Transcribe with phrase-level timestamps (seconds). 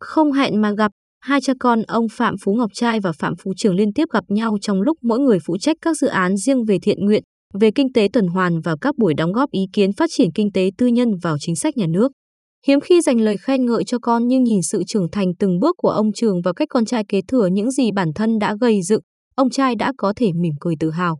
[0.00, 3.52] Không hẹn mà gặp, hai cha con ông Phạm Phú Ngọc Trai và Phạm Phú
[3.56, 6.64] Trường liên tiếp gặp nhau trong lúc mỗi người phụ trách các dự án riêng
[6.64, 7.22] về thiện nguyện,
[7.60, 10.52] về kinh tế tuần hoàn và các buổi đóng góp ý kiến phát triển kinh
[10.52, 12.12] tế tư nhân vào chính sách nhà nước.
[12.66, 15.76] Hiếm khi dành lời khen ngợi cho con nhưng nhìn sự trưởng thành từng bước
[15.78, 18.82] của ông Trường và cách con trai kế thừa những gì bản thân đã gây
[18.82, 19.00] dựng,
[19.34, 21.18] ông trai đã có thể mỉm cười tự hào.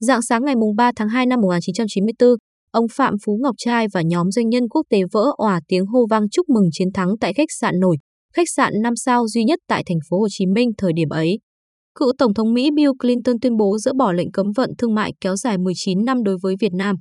[0.00, 2.28] Dạng sáng ngày 3 tháng 2 năm 1994,
[2.70, 6.06] ông Phạm Phú Ngọc Trai và nhóm doanh nhân quốc tế vỡ òa tiếng hô
[6.10, 7.96] vang chúc mừng chiến thắng tại khách sạn nổi,
[8.34, 11.38] khách sạn 5 sao duy nhất tại thành phố Hồ Chí Minh thời điểm ấy.
[11.98, 15.12] Cựu Tổng thống Mỹ Bill Clinton tuyên bố dỡ bỏ lệnh cấm vận thương mại
[15.20, 16.96] kéo dài 19 năm đối với Việt Nam.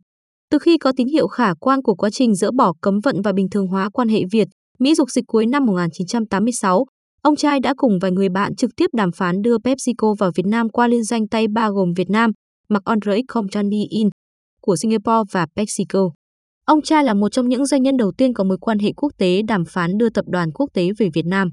[0.52, 3.32] Từ khi có tín hiệu khả quan của quá trình dỡ bỏ cấm vận và
[3.34, 4.48] bình thường hóa quan hệ Việt,
[4.80, 6.86] Mỹ dục dịch cuối năm 1986,
[7.22, 10.46] ông trai đã cùng vài người bạn trực tiếp đàm phán đưa PepsiCo vào Việt
[10.46, 12.32] Nam qua liên danh tay ba gồm Việt Nam,
[12.70, 14.10] Marc-André Company In
[14.62, 16.10] của Singapore và PepsiCo.
[16.72, 19.12] Ông cha là một trong những doanh nhân đầu tiên có mối quan hệ quốc
[19.18, 21.50] tế đàm phán đưa tập đoàn quốc tế về Việt Nam.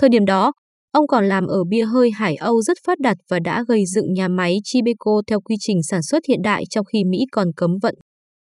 [0.00, 0.52] Thời điểm đó,
[0.92, 4.12] ông còn làm ở bia hơi Hải Âu rất phát đạt và đã gây dựng
[4.12, 7.70] nhà máy Chibeco theo quy trình sản xuất hiện đại trong khi Mỹ còn cấm
[7.82, 7.94] vận.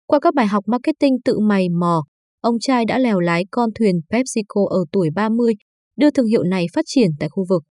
[0.06, 2.02] Qua các bài học marketing tự mày mò,
[2.40, 5.54] ông trai đã lèo lái con thuyền PepsiCo ở tuổi 30,
[5.96, 7.62] đưa thương hiệu này phát triển tại khu vực.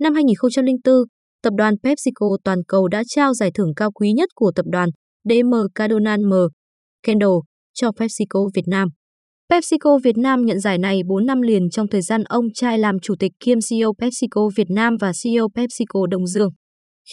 [0.00, 0.94] Năm 2004,
[1.42, 4.88] tập đoàn PepsiCo toàn cầu đã trao giải thưởng cao quý nhất của tập đoàn
[5.24, 6.32] DM Cardinal M.
[7.02, 7.38] Kendall
[7.80, 8.88] cho PepsiCo Việt Nam.
[9.50, 12.98] PepsiCo Việt Nam nhận giải này 4 năm liền trong thời gian ông trai làm
[13.02, 16.50] chủ tịch kiêm CEO PepsiCo Việt Nam và CEO PepsiCo Đông Dương.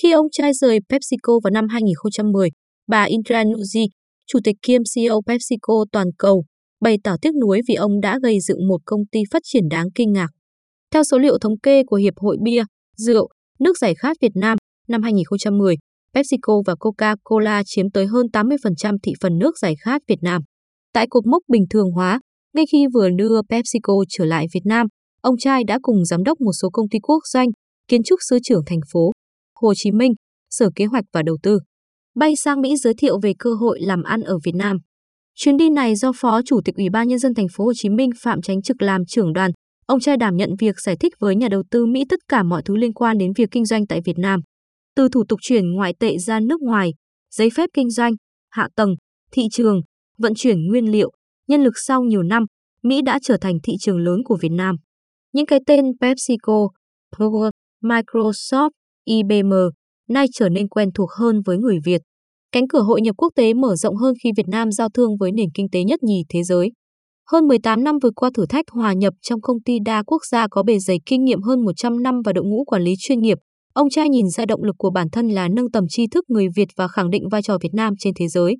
[0.01, 2.49] Khi ông trai rời PepsiCo vào năm 2010,
[2.87, 3.87] bà Indra Nuji,
[4.27, 6.45] chủ tịch kiêm CEO PepsiCo toàn cầu,
[6.81, 9.87] bày tỏ tiếc nuối vì ông đã gây dựng một công ty phát triển đáng
[9.95, 10.29] kinh ngạc.
[10.93, 12.63] Theo số liệu thống kê của Hiệp hội Bia,
[12.97, 13.29] Rượu,
[13.59, 14.57] Nước giải khát Việt Nam,
[14.87, 15.75] năm 2010,
[16.13, 20.41] PepsiCo và Coca-Cola chiếm tới hơn 80% thị phần nước giải khát Việt Nam.
[20.95, 22.19] Tại cột mốc bình thường hóa,
[22.53, 24.87] ngay khi vừa đưa PepsiCo trở lại Việt Nam,
[25.21, 27.47] ông trai đã cùng giám đốc một số công ty quốc doanh,
[27.87, 29.11] kiến trúc sư trưởng thành phố
[29.59, 30.13] Hồ Chí Minh,
[30.49, 31.59] Sở Kế hoạch và Đầu tư,
[32.15, 34.77] bay sang Mỹ giới thiệu về cơ hội làm ăn ở Việt Nam.
[35.35, 37.89] Chuyến đi này do Phó Chủ tịch Ủy ban nhân dân thành phố Hồ Chí
[37.89, 39.51] Minh Phạm Chánh Trực làm trưởng đoàn,
[39.85, 42.61] ông trai đảm nhận việc giải thích với nhà đầu tư Mỹ tất cả mọi
[42.65, 44.39] thứ liên quan đến việc kinh doanh tại Việt Nam.
[44.95, 46.91] Từ thủ tục chuyển ngoại tệ ra nước ngoài,
[47.35, 48.13] giấy phép kinh doanh,
[48.51, 48.95] hạ tầng,
[49.31, 49.81] thị trường,
[50.17, 51.11] vận chuyển nguyên liệu,
[51.47, 52.45] nhân lực sau nhiều năm,
[52.83, 54.75] Mỹ đã trở thành thị trường lớn của Việt Nam.
[55.33, 56.67] Những cái tên PepsiCo,
[57.17, 57.51] Google,
[57.83, 58.69] Microsoft,
[59.05, 59.53] IBM
[60.09, 62.01] nay trở nên quen thuộc hơn với người Việt.
[62.51, 65.31] Cánh cửa hội nhập quốc tế mở rộng hơn khi Việt Nam giao thương với
[65.31, 66.71] nền kinh tế nhất nhì thế giới.
[67.31, 70.47] Hơn 18 năm vượt qua thử thách hòa nhập trong công ty đa quốc gia
[70.47, 73.37] có bề dày kinh nghiệm hơn 100 năm và đội ngũ quản lý chuyên nghiệp,
[73.73, 76.47] ông trai nhìn ra động lực của bản thân là nâng tầm tri thức người
[76.55, 78.55] Việt và khẳng định vai trò Việt Nam trên thế giới.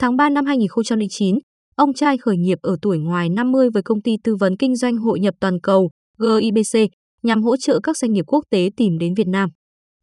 [0.00, 1.38] Tháng 3 năm 2009,
[1.76, 4.96] ông trai khởi nghiệp ở tuổi ngoài 50 với công ty tư vấn kinh doanh
[4.96, 6.78] hội nhập toàn cầu GIBC
[7.22, 9.50] nhằm hỗ trợ các doanh nghiệp quốc tế tìm đến Việt Nam.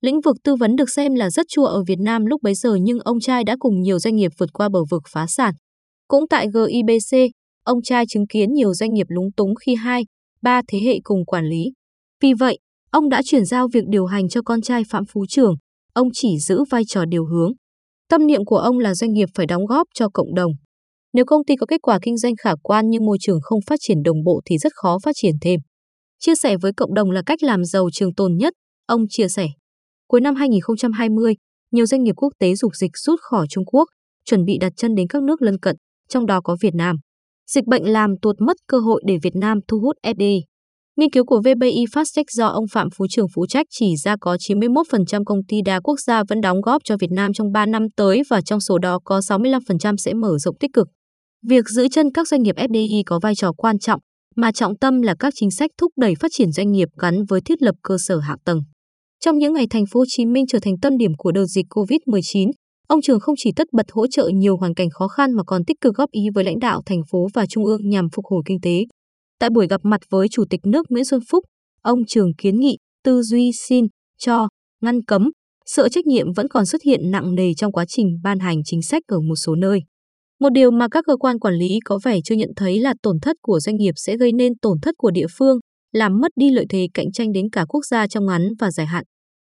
[0.02, 2.76] Lĩnh vực tư vấn được xem là rất chua ở Việt Nam lúc bấy giờ
[2.82, 5.54] nhưng ông trai đã cùng nhiều doanh nghiệp vượt qua bờ vực phá sản.
[6.08, 7.18] Cũng tại GIBC,
[7.64, 10.04] ông trai chứng kiến nhiều doanh nghiệp lúng túng khi hai,
[10.42, 11.64] ba thế hệ cùng quản lý.
[12.22, 12.60] Vì vậy,
[12.92, 15.56] ông đã chuyển giao việc điều hành cho con trai Phạm Phú Trường,
[15.94, 17.52] ông chỉ giữ vai trò điều hướng.
[18.10, 20.52] Tâm niệm của ông là doanh nghiệp phải đóng góp cho cộng đồng.
[21.14, 23.80] Nếu công ty có kết quả kinh doanh khả quan nhưng môi trường không phát
[23.82, 25.60] triển đồng bộ thì rất khó phát triển thêm.
[26.20, 28.54] Chia sẻ với cộng đồng là cách làm giàu trường tồn nhất,
[28.86, 29.48] ông chia sẻ.
[30.08, 31.36] Cuối năm 2020,
[31.72, 33.86] nhiều doanh nghiệp quốc tế dục dịch rút khỏi Trung Quốc,
[34.26, 35.76] chuẩn bị đặt chân đến các nước lân cận,
[36.10, 36.96] trong đó có Việt Nam.
[37.52, 40.42] Dịch bệnh làm tuột mất cơ hội để Việt Nam thu hút FDI.
[40.98, 44.36] Nghiên cứu của VBI Fastech do ông Phạm Phú Trường phụ Trách chỉ ra có
[44.36, 47.90] 91% công ty đa quốc gia vẫn đóng góp cho Việt Nam trong 3 năm
[47.96, 50.88] tới và trong số đó có 65% sẽ mở rộng tích cực.
[51.48, 54.00] Việc giữ chân các doanh nghiệp FDI có vai trò quan trọng,
[54.36, 57.42] mà trọng tâm là các chính sách thúc đẩy phát triển doanh nghiệp gắn với
[57.42, 58.62] thiết lập cơ sở hạ tầng.
[59.26, 61.66] Trong những ngày thành phố Hồ Chí Minh trở thành tâm điểm của đợt dịch
[61.70, 62.52] COVID-19,
[62.88, 65.66] ông Trường không chỉ tất bật hỗ trợ nhiều hoàn cảnh khó khăn mà còn
[65.66, 68.42] tích cực góp ý với lãnh đạo thành phố và trung ương nhằm phục hồi
[68.46, 68.84] kinh tế.
[69.40, 71.44] Tại buổi gặp mặt với Chủ tịch nước Nguyễn Xuân Phúc,
[71.82, 73.86] ông Trường kiến nghị tư duy xin,
[74.18, 74.48] cho,
[74.82, 75.30] ngăn cấm,
[75.66, 78.82] sợ trách nhiệm vẫn còn xuất hiện nặng nề trong quá trình ban hành chính
[78.82, 79.80] sách ở một số nơi.
[80.40, 83.20] Một điều mà các cơ quan quản lý có vẻ chưa nhận thấy là tổn
[83.22, 85.60] thất của doanh nghiệp sẽ gây nên tổn thất của địa phương,
[85.94, 88.86] làm mất đi lợi thế cạnh tranh đến cả quốc gia trong ngắn và dài
[88.86, 89.04] hạn.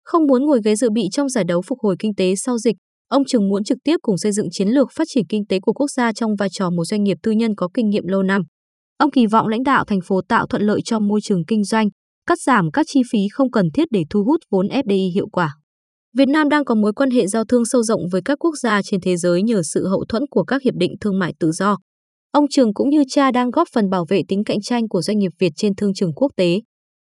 [0.04, 2.76] Không muốn ngồi ghế dự bị trong giải đấu phục hồi kinh tế sau dịch,
[3.08, 5.72] ông Trường muốn trực tiếp cùng xây dựng chiến lược phát triển kinh tế của
[5.72, 8.42] quốc gia trong vai trò một doanh nghiệp tư nhân có kinh nghiệm lâu năm.
[8.98, 11.88] Ông kỳ vọng lãnh đạo thành phố tạo thuận lợi cho môi trường kinh doanh,
[12.26, 15.54] cắt giảm các chi phí không cần thiết để thu hút vốn FDI hiệu quả.
[16.16, 18.82] Việt Nam đang có mối quan hệ giao thương sâu rộng với các quốc gia
[18.82, 21.76] trên thế giới nhờ sự hậu thuẫn của các hiệp định thương mại tự do.
[22.32, 25.18] Ông Trường cũng như cha đang góp phần bảo vệ tính cạnh tranh của doanh
[25.18, 26.60] nghiệp Việt trên thương trường quốc tế.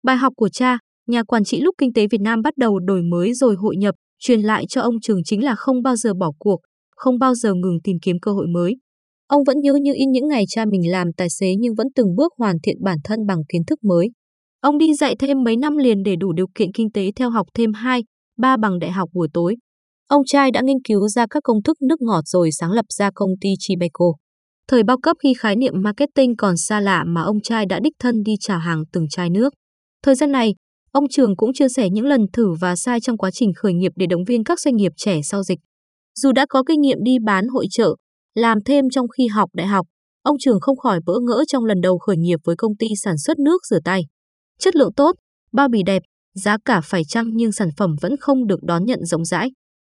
[0.02, 0.78] Bài học của cha,
[1.08, 3.94] nhà quản trị lúc kinh tế Việt Nam bắt đầu đổi mới rồi hội nhập,
[4.18, 6.60] truyền lại cho ông Trường chính là không bao giờ bỏ cuộc,
[6.96, 8.76] không bao giờ ngừng tìm kiếm cơ hội mới.
[9.26, 12.14] Ông vẫn nhớ như in những ngày cha mình làm tài xế nhưng vẫn từng
[12.16, 14.10] bước hoàn thiện bản thân bằng kiến thức mới.
[14.60, 17.46] Ông đi dạy thêm mấy năm liền để đủ điều kiện kinh tế theo học
[17.54, 18.04] thêm 2,
[18.38, 19.56] 3 bằng đại học buổi tối.
[20.08, 23.10] Ông trai đã nghiên cứu ra các công thức nước ngọt rồi sáng lập ra
[23.14, 24.04] công ty Chibeco.
[24.68, 27.92] Thời bao cấp khi khái niệm marketing còn xa lạ mà ông trai đã đích
[27.98, 29.54] thân đi trả hàng từng chai nước.
[30.02, 30.54] Thời gian này,
[30.92, 33.92] ông Trường cũng chia sẻ những lần thử và sai trong quá trình khởi nghiệp
[33.96, 35.58] để động viên các doanh nghiệp trẻ sau dịch.
[36.14, 37.96] Dù đã có kinh nghiệm đi bán hội trợ,
[38.34, 39.86] làm thêm trong khi học đại học,
[40.22, 43.18] ông Trường không khỏi bỡ ngỡ trong lần đầu khởi nghiệp với công ty sản
[43.18, 44.02] xuất nước rửa tay.
[44.58, 45.12] Chất lượng tốt,
[45.52, 46.02] bao bì đẹp,
[46.34, 49.50] giá cả phải chăng nhưng sản phẩm vẫn không được đón nhận rộng rãi.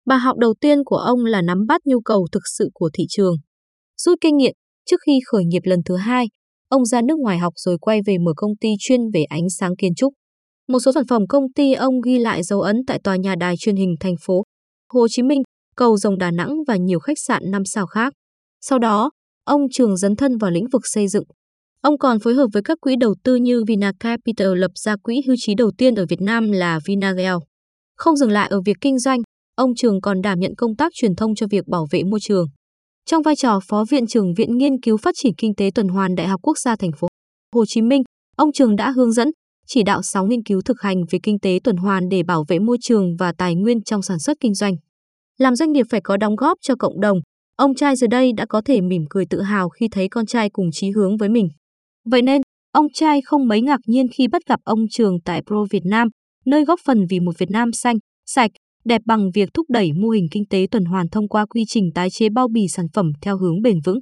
[0.07, 3.05] Bài học đầu tiên của ông là nắm bắt nhu cầu thực sự của thị
[3.09, 3.35] trường.
[3.97, 4.53] Rút kinh nghiệm,
[4.91, 6.27] trước khi khởi nghiệp lần thứ hai,
[6.69, 9.77] ông ra nước ngoài học rồi quay về mở công ty chuyên về ánh sáng
[9.77, 10.13] kiến trúc.
[10.69, 13.55] Một số sản phẩm công ty ông ghi lại dấu ấn tại tòa nhà đài
[13.59, 14.43] truyền hình thành phố
[14.93, 15.43] Hồ Chí Minh,
[15.77, 18.13] cầu Rồng Đà Nẵng và nhiều khách sạn năm sao khác.
[18.69, 19.11] Sau đó,
[19.45, 21.25] ông Trường dấn thân vào lĩnh vực xây dựng.
[21.81, 25.23] Ông còn phối hợp với các quỹ đầu tư như Vina Capital lập ra quỹ
[25.27, 27.35] hưu trí đầu tiên ở Việt Nam là Vinagel.
[27.97, 29.21] Không dừng lại ở việc kinh doanh,
[29.57, 32.47] ông Trường còn đảm nhận công tác truyền thông cho việc bảo vệ môi trường.
[33.07, 36.15] Trong vai trò Phó Viện trưởng Viện Nghiên cứu Phát triển Kinh tế Tuần hoàn
[36.15, 37.09] Đại học Quốc gia thành phố
[37.55, 38.03] Hồ Chí Minh,
[38.37, 39.29] ông Trường đã hướng dẫn,
[39.67, 42.59] chỉ đạo 6 nghiên cứu thực hành về kinh tế tuần hoàn để bảo vệ
[42.59, 44.75] môi trường và tài nguyên trong sản xuất kinh doanh.
[45.39, 47.19] Làm doanh nghiệp phải có đóng góp cho cộng đồng,
[47.57, 50.51] ông trai giờ đây đã có thể mỉm cười tự hào khi thấy con trai
[50.51, 51.49] cùng chí hướng với mình.
[52.11, 52.43] Vậy nên,
[52.73, 56.09] ông trai không mấy ngạc nhiên khi bắt gặp ông Trường tại Pro Việt Nam,
[56.47, 58.51] nơi góp phần vì một Việt Nam xanh, sạch,
[58.85, 61.91] đẹp bằng việc thúc đẩy mô hình kinh tế tuần hoàn thông qua quy trình
[61.95, 63.99] tái chế bao bì sản phẩm theo hướng bền vững.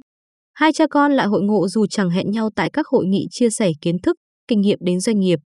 [0.53, 3.49] Hai cha con lại hội ngộ dù chẳng hẹn nhau tại các hội nghị chia
[3.49, 4.15] sẻ kiến thức,
[4.47, 5.39] kinh nghiệm đến doanh nghiệp.